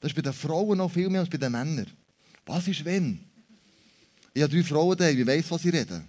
[0.00, 1.90] Das ist bei den Frauen noch viel mehr als bei den Männern.
[2.46, 3.31] Was ist wenn?
[4.34, 6.08] Ich habe drei Frauen da, ich weiß, was sie reden.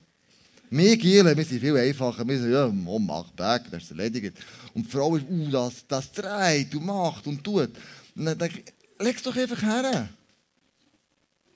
[0.70, 2.28] Wir Gielen, wir sind viel einfacher.
[2.28, 4.38] Wir sagen, ja, Mom, mach weg, das ist erledigt.
[4.74, 7.70] Und die Frau ist, uh, das, das dreht und macht und tut.
[8.16, 10.10] Und dann denke ich, leg es doch einfach her.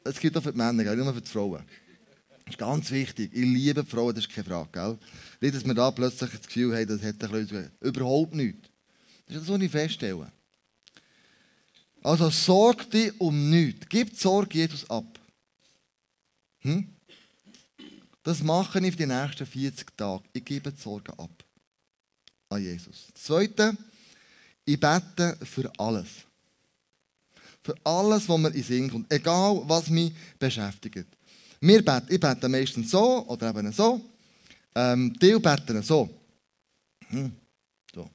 [0.04, 1.64] Es gibt auch für die Männer, nicht nur für die Frauen.
[2.46, 3.32] Das ist ganz wichtig.
[3.34, 4.70] Ich liebe die Frauen, das ist keine Frage.
[4.72, 4.98] Gell?
[5.42, 8.70] Nicht, dass wir da plötzlich das Gefühl haben, das hätte ein bisschen überhaupt nichts.
[9.28, 10.32] Das ist das, was ich feststelle.
[12.04, 13.88] Also sorg dich um nichts.
[13.90, 15.17] Gib die Sorge Jesus ab.
[16.68, 16.86] Hm?
[18.24, 20.24] Das mache ich für die nächsten 40 Tage.
[20.34, 21.32] Ich gebe die Sorgen ab
[22.50, 23.08] an Jesus.
[23.14, 23.78] Das Zweite,
[24.66, 26.08] ich bete für alles.
[27.64, 29.12] Für alles, was mir in Sinn kommt.
[29.12, 31.08] Egal, was mich beschäftigt.
[31.62, 34.02] Wir beten, ich bete meistens so oder eben so.
[34.76, 36.10] Ähm, die beten so.
[37.08, 37.32] Hm.
[37.96, 38.10] so.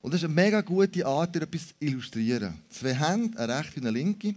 [0.00, 2.60] Und das ist eine mega gute Art, etwas zu illustrieren.
[2.70, 4.34] Zwei Hände, eine rechte und eine linke.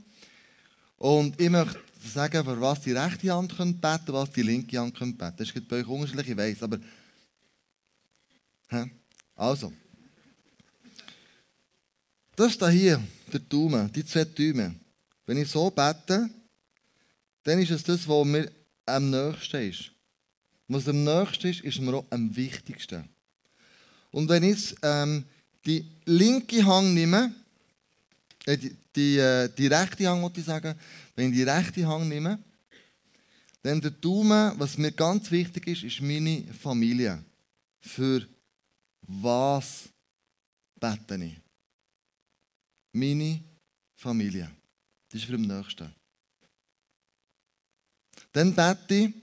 [0.97, 4.93] Und ich möchte sagen, für was die rechte Hand beten könnte, was die linke Hand
[4.93, 5.35] beten könnte.
[5.37, 6.79] Das ist bei euch unterschiedlich, ich weiss, aber...
[8.69, 8.89] Hä?
[9.35, 9.71] Also.
[12.35, 14.79] Das da hier, der Daumen, die zwei Daumen.
[15.25, 16.29] Wenn ich so bete,
[17.43, 18.51] dann ist es das, was mir
[18.85, 19.91] am nächsten ist.
[20.67, 23.07] Was am nächsten ist, ist mir auch am wichtigsten.
[24.11, 25.25] Und wenn ich ähm,
[25.65, 27.33] die linke Hand nehme,
[28.45, 30.75] äh, die, die, äh, die rechte Hand, muss ich sagen,
[31.15, 32.39] wenn ich die rechte Hand nehme,
[33.61, 37.23] dann der Daumen, was mir ganz wichtig ist, ist meine Familie.
[37.81, 38.27] Für
[39.01, 39.89] was
[40.79, 41.41] bete ich?
[42.93, 43.43] Meine
[43.95, 44.51] Familie.
[45.09, 45.91] Das ist für den Nächsten.
[48.31, 49.13] Dann bete ich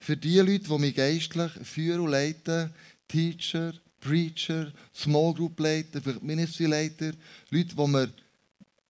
[0.00, 2.74] für die Leute, die mich geistlich führen und leiten,
[3.06, 7.12] Teacher, Preacher, Small Group Leiter, Ministry Leiter,
[7.50, 8.12] Leute, die mir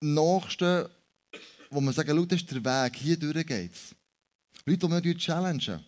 [0.05, 0.87] nachstehen,
[1.71, 3.95] wo man sagen, schau, das ist der Weg, hier durch geht's.
[4.67, 5.85] Leute, die mich challengen.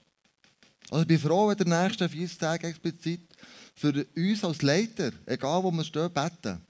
[0.91, 3.21] Also ich bin froh, wenn der nächste 40 Tage explizit
[3.75, 6.61] für uns als Leiter, egal wo wir stehen, beten.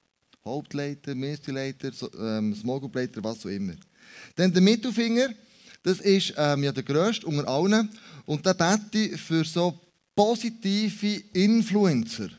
[0.45, 3.75] Hauptleiter, Ministerleiter, ähm, Small Group Leiter, was auch immer.
[4.37, 5.31] Dann der Mittelfinger,
[5.83, 7.91] das ist ähm, ja der grösste unter allen.
[8.25, 9.79] Und der bete ich für so
[10.15, 12.31] positive Influencer.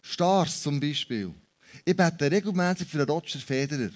[0.00, 1.34] Stars zum Beispiel.
[1.88, 3.90] Ich bete regelmäßig für den Roger Federer.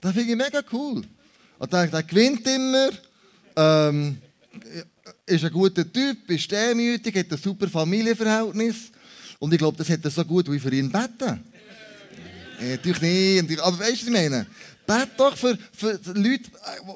[0.00, 1.04] Das finde ich mega cool.
[1.60, 2.90] Und der, der gewinnt immer,
[3.54, 4.18] ähm,
[5.26, 8.90] ist ein guter Typ, ist demütig, hat ein super Familienverhältnis.
[9.38, 11.44] Und ich glaube, das hat er so gut wie für ihn beten.
[12.60, 13.60] Äh, natürlich nicht.
[13.60, 14.46] Aber weißt du, was ich meine?
[14.84, 16.50] Bet doch für, für Leute,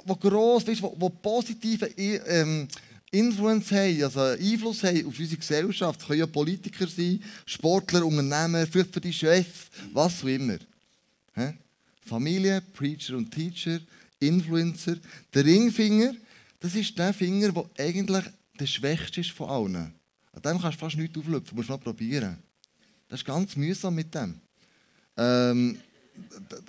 [0.04, 2.66] die äh, gross sind, die, positive ähm,
[3.14, 6.00] Influence haben, also Einfluss haben auf unsere Gesellschaft.
[6.00, 10.58] Es können ja Politiker sein, Sportler, Unternehmer, vielleicht für die Chefs, was auch immer.
[11.34, 11.52] He?
[12.04, 13.80] Familie, Preacher und Teacher,
[14.18, 14.96] Influencer.
[15.32, 16.14] Der Ringfinger,
[16.60, 18.24] das ist der Finger, der eigentlich
[18.58, 19.94] der schwächste ist von allen.
[20.32, 22.38] An dem kannst du fast nichts auflöpfen, musst du mal probieren.
[23.08, 24.40] Das ist ganz mühsam mit dem.
[25.16, 25.78] Ähm,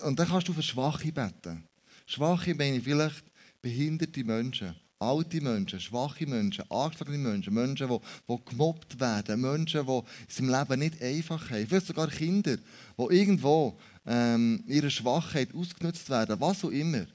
[0.04, 1.64] und dann kannst du für Schwache beten.
[2.06, 3.24] Schwache meine ich vielleicht
[3.62, 10.40] behinderte Menschen, alte Menschen, schwache Menschen, angeschlagene Menschen, Menschen, die, gemobbt werden, Menschen, die es
[10.40, 16.40] im Leben nicht einfach haben, vielleicht sogar Kinder, die irgendwo ähm, ihre Schwachheit ausgenutzt werden,
[16.40, 17.06] was auch immer.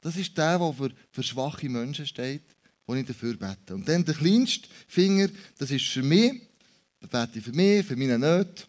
[0.00, 2.42] Das ist der, der für, für schwache Menschen steht,
[2.86, 3.74] wo ich dafür bete.
[3.74, 6.42] Und dann der kleinste Finger, das ist für mich,
[7.00, 8.64] da bete ich für mich, für meine Nöte,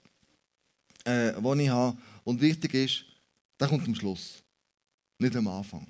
[1.04, 1.98] äh, die ich habe.
[2.24, 3.06] Und wichtig ist,
[3.60, 4.44] der kommt am Schluss,
[5.18, 5.88] nicht am Anfang.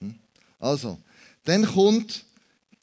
[0.00, 0.18] Hm?
[0.58, 0.98] Also,
[1.44, 2.24] dann kommt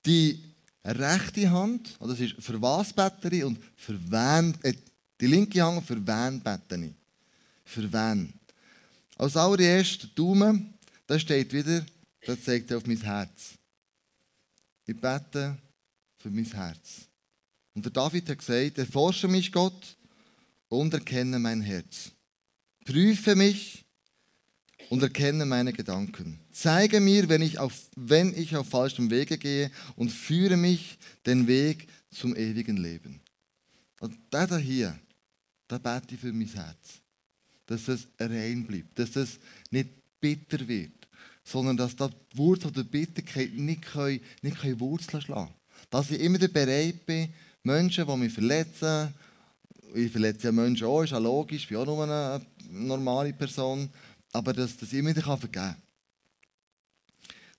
[0.06, 0.40] die
[0.84, 4.74] rechte Hand, das ist für was bete ich und für wen, äh,
[5.20, 6.94] die linke Hand, für wen bete ich.
[7.64, 8.34] Für wen.
[9.18, 10.74] Als allererstes der Daumen,
[11.08, 11.86] da steht wieder,
[12.26, 13.54] das zeigt auf mein Herz.
[14.86, 15.58] Ich bete
[16.18, 17.08] für mein Herz.
[17.74, 19.98] Und der David hat gesagt, erforsche mich Gott
[20.70, 22.12] und erkenne mein Herz.
[22.86, 23.85] Prüfe mich
[24.90, 26.40] und erkenne meine Gedanken.
[26.52, 31.48] Zeige mir, wenn ich, auf, wenn ich auf falschem Wege gehe und führe mich den
[31.48, 33.22] Weg zum ewigen Leben.
[34.00, 34.98] Und da hier,
[35.68, 37.02] da bete ich für mein Herz.
[37.66, 39.40] Dass es rein bleibt, dass es
[39.72, 39.90] nicht
[40.22, 40.92] bitter wird,
[41.44, 45.54] sondern dass die Wurzel der Bitterkeit nicht, können, nicht können Wurzeln schlagen
[45.90, 47.30] Dass ich immer bereit bin,
[47.64, 49.14] Menschen, die mich verletzen,
[49.96, 53.90] ich verletze ja Menschen auch, ist ja logisch, ich bin auch nur eine normale Person,
[54.36, 55.76] aber dass, dass ich mir vergeben kann.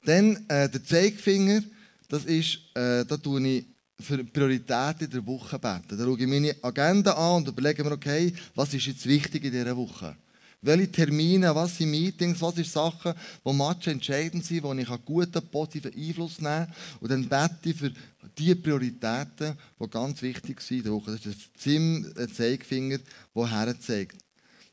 [0.04, 1.62] Dann äh, der Zeigefinger,
[2.08, 3.66] das ist, äh, da tue ich
[3.98, 5.96] für Prioritäten der Woche beten.
[5.96, 9.52] Da schaue ich meine Agenda an und überlege mir, okay, was ist jetzt wichtig in
[9.52, 10.16] dieser Woche?
[10.62, 15.04] Welche Termine, was sind Meetings, was sind Sachen, die Matches entscheidend sind, wo ich einen
[15.04, 16.74] guten, positiven Einfluss nehmen kann.
[17.00, 17.92] Und dann bete ich für
[18.36, 21.12] die Prioritäten, die ganz wichtig sind in der Woche.
[21.12, 22.98] Das ist ein Zeigefinger,
[23.34, 24.16] der herzeigt.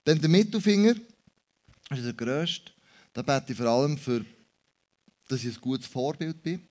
[0.03, 0.95] Dann der Mittelfinger,
[1.89, 2.71] das ist der grösste.
[3.13, 4.25] Da bete ich vor allem für,
[5.27, 6.67] dass ich ein gutes Vorbild bin,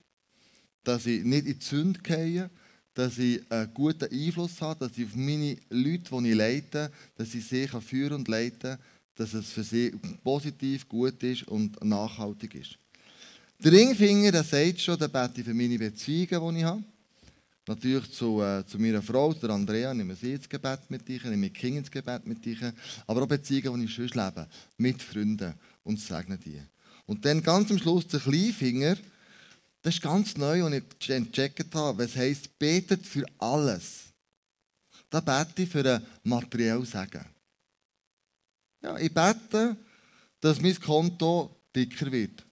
[0.85, 2.51] dass ich nicht in die Sünde gehe,
[2.95, 7.35] dass ich einen guten Einfluss habe, dass ich auf meine Leute, die ich leite, dass
[7.35, 8.79] ich sie führen und leiten kann,
[9.15, 9.91] dass es für sie
[10.23, 12.79] positiv, gut ist und nachhaltig ist.
[13.59, 16.83] Der Ringfinger, der sagt schon, der bete ich für meine Beziehungen, die ich habe.
[17.67, 21.49] Natürlich zu, äh, zu meiner Frau, der Andrea, nehme sie ins Gebet mit dir, nehme
[21.49, 22.73] die Kinder ins Gebet mit dir,
[23.07, 24.49] aber auch Beziehungen, die ich sonst lebe,
[24.79, 26.61] mit Freunden und segne die.
[27.07, 28.97] Und dann ganz am Schluss der Kleinfinger,
[29.81, 34.13] das ist ganz neu und ich entdeckt habe, was heisst, betet für alles.
[35.09, 37.25] Da bete ich für ein materielles Segen.
[38.83, 39.77] Ja, ich bete,
[40.41, 42.45] dass mein Konto dicker wird.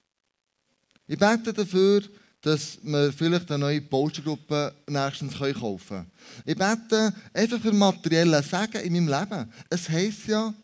[1.06, 2.02] Ich bete dafür,
[2.40, 6.10] dass wir vielleicht eine neue Postergruppe nächstens kaufen können.
[6.46, 9.52] Ich bete einfach für materielle Segen in meinem Leben.
[9.68, 10.54] Es heisst ja,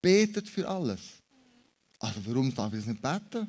[0.00, 1.00] betet für alles.
[1.98, 3.48] Also warum darf ich es nicht beten?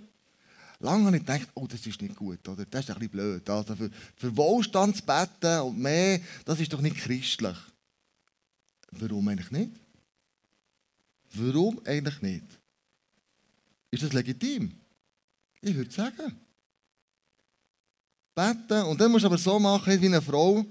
[0.80, 2.66] Lange habe ich gedacht, oh, das ist nicht gut, oder?
[2.66, 3.50] Das ist ein bisschen blöd.
[3.50, 7.58] Also für, für Wohlstand zu beten und mehr, das ist doch nicht christlich.
[8.92, 9.72] Warum eigentlich nicht?
[11.34, 12.46] Warum eigentlich nicht?
[13.90, 14.72] Ist das legitim?
[15.62, 16.47] Ich würde sagen.
[18.38, 18.84] Beten.
[18.84, 20.64] Und dann musst du aber so machen, wie eine Frau,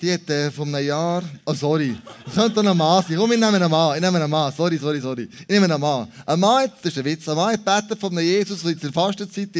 [0.00, 1.22] die hat äh, von einem Jahr.
[1.44, 1.94] Oh, sorry.
[2.24, 3.18] Das könnte ein Mann sein.
[3.18, 3.94] Komm, ich nehme einen Mann.
[3.96, 4.52] Ich nehme einen Mann.
[4.56, 5.28] Sorry, sorry, sorry.
[5.40, 6.10] Ich nehme einen Mann.
[6.24, 7.28] Ein Mann, das ist ein Witz.
[7.28, 9.54] Ein Mann betet von einem Jesus in der Fastenzeit.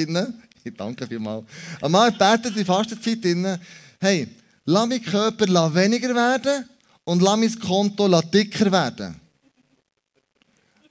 [0.64, 1.45] Ich danke vielmals.
[1.83, 3.59] Ein Mann betet in der Fastenzeit drin.
[4.01, 4.29] Hey,
[4.64, 6.67] lass mein Körper weniger werden
[7.05, 9.21] und lass mein Konto dicker werden.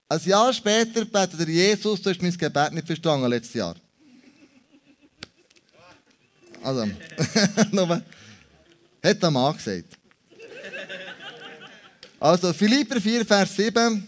[0.10, 3.76] Ein Jahr später betet der Jesus, du hast mein Gebet nicht verstanden letztes Jahr.
[6.63, 6.85] Also,
[7.71, 8.01] nur.
[9.03, 9.97] Hat der Mann gesagt.
[12.19, 14.07] Also, Philipper 4, Vers 7.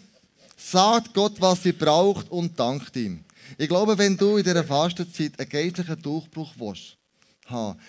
[0.58, 3.24] Sagt Gott, was sie braucht und dankt ihm.
[3.58, 6.98] Ich glaube, wenn du in dieser Fastenzeit einen geistlichen Durchbruch willst,
[7.46, 7.80] haben,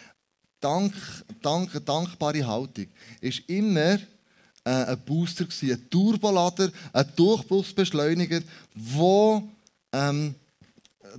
[0.61, 0.95] Dank,
[1.43, 2.87] Dank, dankbare Haltung,
[3.21, 3.99] ist immer
[4.65, 8.41] äh, ein Booster, ein Turbolader, ein Durchbruchsbeschleuniger,
[8.75, 9.43] der
[9.93, 10.35] ähm,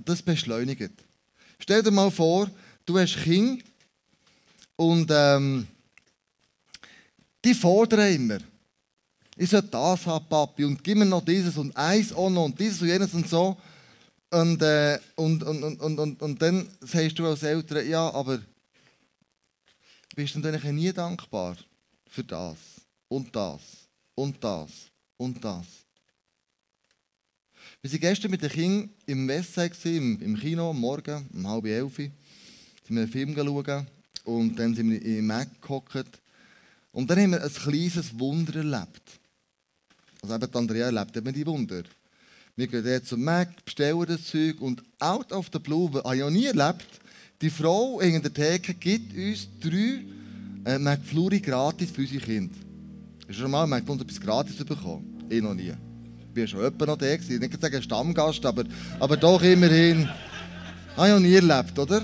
[0.04, 0.92] das beschleunigt.
[1.58, 2.48] Stell dir mal vor,
[2.84, 3.62] du hast Kinder
[4.76, 5.66] und ähm,
[7.44, 8.38] die fordern immer.
[9.36, 12.58] Ich soll das haben, Papi, und gib mir noch dieses und eins auch noch und
[12.58, 13.56] dieses und jenes und so.
[14.30, 18.40] Und, äh, und, und, und, und, und, und dann sagst du als Eltern, ja, aber
[20.14, 21.56] bist du natürlich nie dankbar
[22.08, 22.56] für das
[23.08, 23.60] und das
[24.14, 24.70] und das
[25.16, 25.66] und das.
[27.82, 31.98] Wir waren gestern mit den Kindern im Westside, im, Kino, Morgen, um halb elf.
[32.84, 33.86] Sind wir einen Film schauen
[34.24, 36.20] und dann sind wir im Mac gehockt
[36.92, 39.20] und dann haben wir ein kleines Wunder erlebt.
[40.22, 41.82] Also eben Andrea erlebt eben die Wunder.
[42.54, 46.20] Wir gehen jetzt zum Mac, bestellen das Zeug und out of the blue, habe ich
[46.20, 46.86] noch nie erlebt,
[47.40, 50.04] die Frau in der Theke gibt uns drei
[50.64, 52.54] äh, McFlurry gratis für unsere Kinder.
[53.26, 55.26] Du schon mal McDonald's etwas gratis bekommen?
[55.28, 55.72] Ich noch nie.
[56.34, 57.40] Ich war schon jemand noch da, gewesen.
[57.40, 58.64] nicht sagen Stammgast, aber,
[59.00, 60.08] aber doch immerhin.
[60.96, 62.02] Habe ich noch nie erlebt, oder?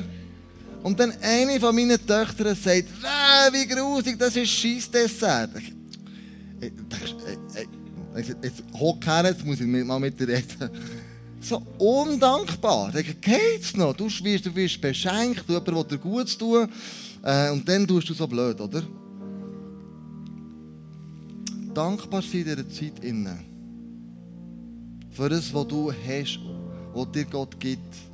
[0.83, 2.89] Und dann eine von meinen Töchtern sagt,
[3.53, 5.51] wie grusig, das ist Scheissdessert.
[6.61, 10.71] Ich dachte, jetzt hock her, jetzt muss ich mal mit dir reden.
[11.41, 12.89] So undankbar.
[12.89, 13.95] Ich denke, geht's noch?
[13.95, 16.69] Du wirst, du wirst beschenkt, du jemand dir Gutes tun.
[17.23, 18.83] Äh, und dann tust du so blöd, oder?
[21.75, 23.45] Dankbar sein in dieser Zeit innen.
[25.11, 26.41] Für das, was du hast,
[26.93, 28.08] was dir Gott gibt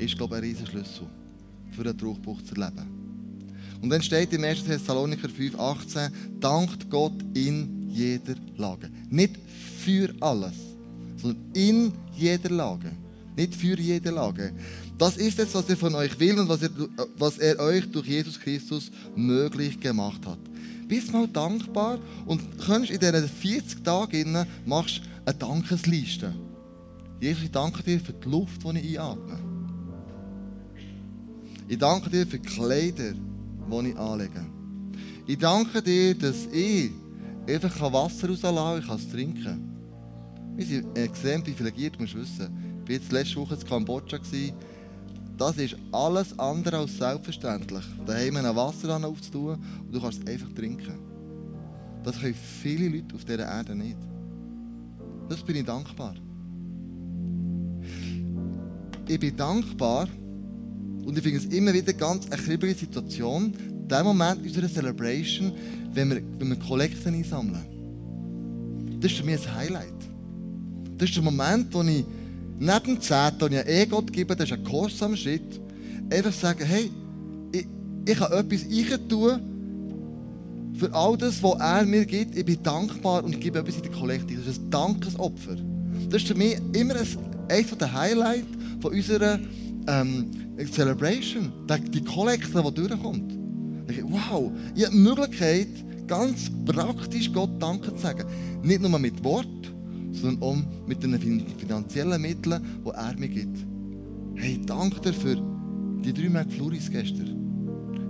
[0.00, 1.06] ist, glaube ich, ein Riesenschlüssel
[1.70, 3.00] für einen Durchbruch zu erleben.
[3.80, 4.64] Und dann steht im 1.
[4.64, 8.90] Thessaloniker 5,18, dankt Gott in jeder Lage.
[9.08, 9.36] Nicht
[9.78, 10.54] für alles,
[11.16, 12.92] sondern in jeder Lage.
[13.36, 14.52] Nicht für jede Lage.
[14.98, 16.70] Das ist es, was er von euch will und was er,
[17.16, 20.38] was er euch durch Jesus Christus möglich gemacht hat.
[20.88, 26.34] Bist mal dankbar und kannst in diesen 40 Tagen machst eine Dankesliste.
[27.20, 29.49] Jesus, ich danke dir für die Luft, die ich einatme.
[31.70, 34.44] Ich danke dir für die Kleider, die ich anlege.
[35.24, 36.90] Ich danke dir, dass ich
[37.48, 40.56] einfach Wasser rauslassen kann, ich es trinken kann.
[40.56, 42.82] Wir sind extrem privilegiert, musst du wissen.
[42.82, 44.18] Ich war jetzt letzte Woche in Kambodscha.
[45.36, 47.84] Das ist alles andere als selbstverständlich.
[48.04, 50.98] Daheim ein Wasser aufzutun und du kannst es einfach trinken.
[52.02, 53.96] Das können viele Leute auf dieser Erde nicht.
[55.28, 56.16] Das bin ich dankbar.
[59.06, 60.08] Ich bin dankbar,
[61.04, 63.52] und ich finde es immer wieder ganz eine kribbige Situation,
[63.88, 65.52] der Moment unserer Celebration,
[65.92, 67.64] wenn wir, wenn wir Kollekten einsammeln.
[69.00, 69.94] Das ist für mich ein Highlight.
[70.96, 72.04] Das ist der Moment, wo ich
[72.58, 75.60] neben dem Zehnten, den ich eh Gott gebe, das ist ein kostsamer Schritt,
[76.10, 76.90] einfach sagen, hey,
[77.52, 77.66] ich,
[78.06, 79.40] ich kann etwas tun
[80.74, 82.36] für all das, was er mir gibt.
[82.36, 84.34] Ich bin dankbar und gebe etwas in die Kollekte.
[84.34, 85.56] Das ist ein Dankesopfer.
[86.08, 87.06] Das ist für mich immer ein,
[87.48, 88.48] eines der Highlights
[88.80, 89.38] von unserer
[89.86, 90.30] ähm,
[90.70, 91.52] Celebration,
[91.92, 93.38] die Kollekte, die durchkommt.
[94.02, 95.68] Wow, ich habe die Möglichkeit,
[96.06, 98.24] ganz praktisch Gott Danke zu sagen.
[98.62, 99.46] Nicht nur mit Wort,
[100.12, 100.56] sondern auch
[100.86, 101.18] mit den
[101.58, 103.58] finanziellen Mitteln, die er mir gibt.
[104.34, 105.36] Hey, danke dir für
[106.04, 107.36] die drei McFlurries gestern.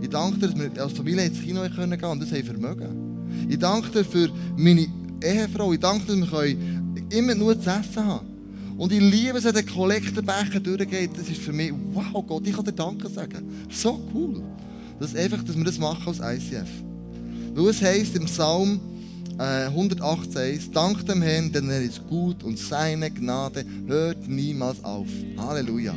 [0.00, 3.48] Ich danke dir, dass wir als Familie ins Kino gehen können und das haben Vermögen.
[3.48, 4.86] Ich danke dir für meine
[5.22, 5.72] Ehefrau.
[5.72, 6.56] Ich danke dir, dass wir
[7.10, 8.29] immer nur zu essen haben.
[8.80, 11.10] Und ich liebe es, wenn der Kollektenbecher durchgeht.
[11.14, 13.46] Das ist für mich, wow Gott, ich kann dir Danke sagen.
[13.70, 14.42] So cool.
[14.98, 16.66] Das einfach, dass wir das machen als ICF.
[17.54, 18.80] Weil es heisst im Psalm
[19.38, 25.08] äh, 118, Dank dem Herrn, denn er ist gut und seine Gnade hört niemals auf.
[25.36, 25.94] Halleluja.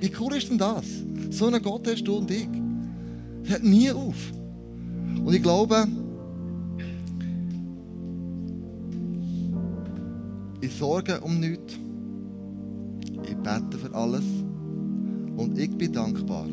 [0.00, 0.84] Wie cool ist denn das?
[1.30, 2.48] So einen Gott hast du und ich.
[3.44, 4.16] Das hört nie auf.
[5.24, 5.86] Und ich glaube,
[10.60, 11.74] ich sorge um nichts.
[13.42, 14.24] Ich bete für alles.
[15.36, 16.46] Und ich bin dankbar.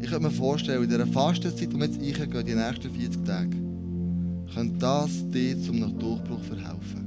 [0.00, 3.56] Ich könnte mir vorstellen, in dieser Fastenzeit, die wir jetzt eingehen, die nächsten 40 Tage,
[4.54, 7.06] könnte das dir zum Durchbruch verhelfen.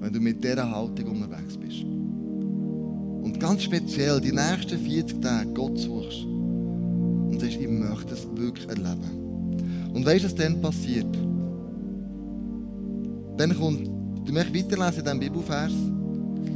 [0.00, 1.84] Wenn du mit dieser Haltung unterwegs bist.
[1.84, 8.68] Und ganz speziell die nächsten 40 Tage Gott suchst und sagst, ich möchte es wirklich
[8.68, 9.92] erleben.
[9.92, 11.14] Und weißt du, was dann passiert?
[13.36, 13.86] Dann kommt,
[14.26, 15.72] du möchtest weiterlesen in diesem Bibelvers,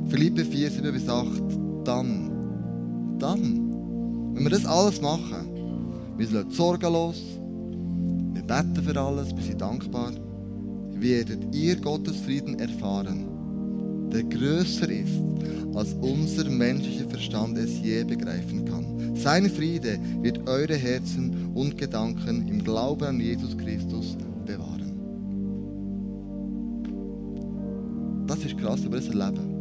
[0.08, 1.26] Philippe 4, 7 bis 8,
[1.84, 5.48] dann, dann, wenn wir das alles machen,
[6.16, 7.20] wir sind sorgenlos,
[8.32, 10.12] wir beten für alles, wir sind dankbar,
[10.92, 13.24] werdet ihr Gottes Frieden erfahren,
[14.12, 15.20] der größer ist,
[15.74, 19.16] als unser menschlicher Verstand es je begreifen kann.
[19.16, 24.16] Sein Friede wird eure Herzen und Gedanken im Glauben an Jesus Christus
[24.46, 24.92] bewahren.
[28.26, 29.53] Das ist krass über das Leben.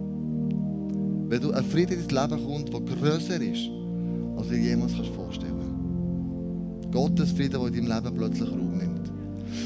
[1.33, 3.67] Wenn du ein Friede in dein Leben kommt, der größer ist,
[4.37, 6.91] als du dir jemals vorstellen kannst.
[6.91, 9.11] Gottes Frieden, der in deinem Leben plötzlich Raum nimmt.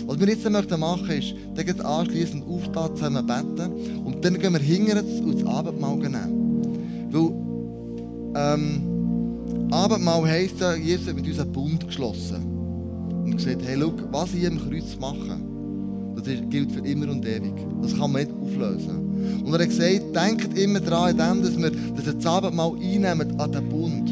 [0.06, 3.72] Was wir jetzt machen möchten, ist, dann anschließend aufstehen, zusammen beten
[4.06, 7.10] und dann gehen wir hinterher und das Abendmahl nehmen.
[7.12, 12.46] Weil, ähm, Abendmahl heisst ja, Jesus hat mit uns einen Bund geschlossen.
[13.26, 15.38] Und gesagt, hey, schau, was ich am Kreuz mache,
[16.16, 17.56] das gilt für immer und ewig.
[17.82, 19.07] Das kann man nicht auflösen.
[19.48, 24.12] Und er hat gesagt, denkt immer daran, dass wir das Abendmahl einnehmen an den Bund.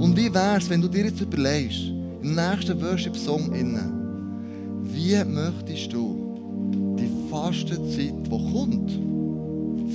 [0.00, 1.88] Und wie wäre es, wenn du dir jetzt überlegst,
[2.22, 8.92] im nächsten Worship-Song innen, wie möchtest du die Fastenzeit, die kommt,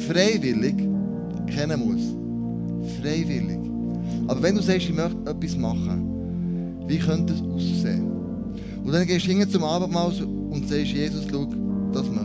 [0.09, 0.75] freiwillig
[1.47, 2.91] kennen muss?
[2.99, 3.59] Freiwillig.
[4.27, 8.11] Aber wenn du sagst, ich möchte etwas machen, wie könnte es aussehen?
[8.83, 11.47] Und dann gehst du hin zum Abendmahl und sagst, Jesus, schau,
[11.93, 12.24] das möchte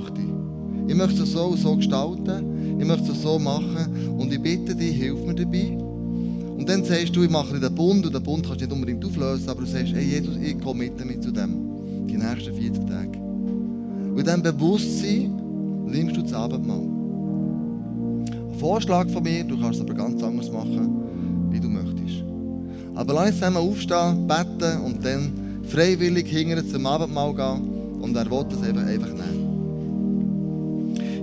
[0.91, 0.97] ich.
[0.97, 4.97] Möchte es so und so gestalten, ich möchte es so machen und ich bitte dich,
[4.97, 5.79] hilf mir dabei.
[6.59, 9.05] Und dann sagst du, ich mache den Bund und den Bund kannst du nicht unbedingt
[9.05, 12.87] auflösen, aber du sagst, hey Jesus, ich komme mit damit zu dem die nächsten 40
[12.87, 13.19] Tage.
[13.19, 15.41] Und in diesem Bewusstsein
[15.87, 16.83] nimmst du das Abendmahl.
[18.53, 22.25] Ein Vorschlag von mir, du kannst es aber ganz anders machen, wie du möchtest.
[22.95, 25.33] Aber lass uns zusammen aufstehen, beten und dann
[25.69, 29.40] freiwillig hinterher zum Abendmahl gehen und er will das einfach, einfach nehmen.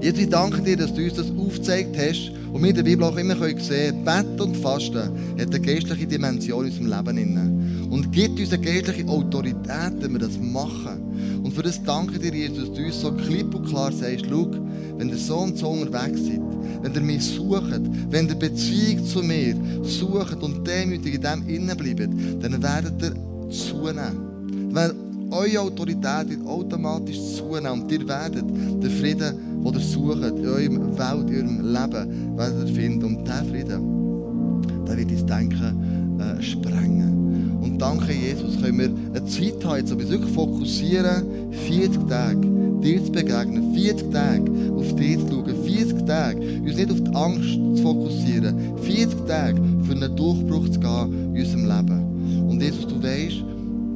[0.02, 3.04] Jetzt ich danke dir, dass du uns das aufgezeigt hast und wir in der Bibel
[3.04, 7.18] auch immer sehen können, Beten und Fasten hat eine geistliche Dimension in unserem Leben.
[7.18, 7.88] Inne.
[7.90, 11.42] Und gibt uns eine geistliche Autorität, wenn wir das machen.
[11.44, 14.52] Und für das danke dir, Jesus, dass du uns so klipp und klar sagst, schau,
[14.98, 16.42] wenn ihr so und so unterwegs seid,
[16.82, 21.78] wenn ihr mich sucht, wenn ihr Beziehung zu mir sucht und demütig in dem innen
[21.78, 22.10] bleibt,
[22.42, 23.16] dann werdet ihr
[23.50, 25.07] zunehmen.
[25.30, 30.98] Eure Autorität wird automatisch zunehmen und ihr werdet den Frieden die ihr sucht, in eurem
[30.98, 33.04] Welt, in eurem Leben, werdet ihr finden.
[33.04, 37.58] Und dieser Frieden, der wird das Denken äh, sprengen.
[37.62, 42.48] Und danke Jesus, können wir eine Zeit haben, jetzt uns wirklich fokussieren, 40 Tage
[42.82, 47.16] dir zu begegnen, 40 Tage auf dich zu schauen, 40 Tage uns nicht auf die
[47.16, 52.48] Angst zu fokussieren, 40 Tage für einen Durchbruch zu gehen in unserem Leben.
[52.48, 53.44] Und Jesus, du weißt,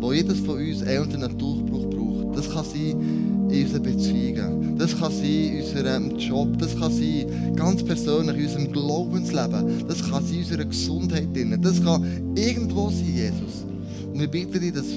[0.01, 2.37] wo jedes von uns einen Durchbruch braucht.
[2.37, 4.75] Das kann sein in unseren Beziehungen.
[4.77, 6.57] Das kann sein in unserem Job.
[6.57, 9.87] Das kann sein ganz persönlich in unserem Glaubensleben.
[9.87, 11.27] Das kann sein in unserer Gesundheit.
[11.61, 13.65] Das kann irgendwo sein, Jesus.
[14.11, 14.87] Und wir bitten dich, dass,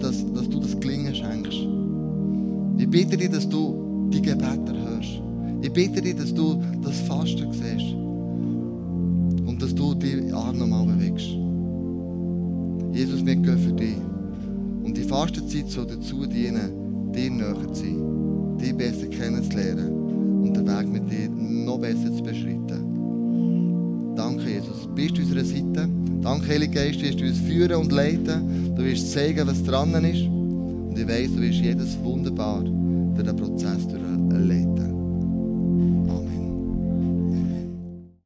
[0.00, 1.58] dass, dass du das Gelingen schenkst.
[2.78, 5.20] Ich bitte dich, dass du die Gebete hörst.
[5.62, 7.92] Ich bitte dich, dass du das Fasten siehst.
[9.48, 10.97] Und dass du die Arme nochmal
[15.18, 19.92] Und die Fastenzeit soll dazu dienen, dir näher zu sein, dich besser kennenzulernen
[20.44, 24.14] und den Weg mit dir noch besser zu beschreiten.
[24.14, 24.88] Danke, Jesus.
[24.94, 25.88] Bist du unserer Seite.
[26.22, 28.74] Danke, Heilige Geist, wirst du uns führen und leiten.
[28.76, 30.22] Du wirst zeigen, was dran ist.
[30.22, 34.77] Und ich weiss, du wirst jedes wunderbar durch den Prozess leiten.